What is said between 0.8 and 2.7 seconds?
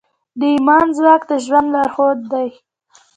ځواک د ژوند لارښود دی.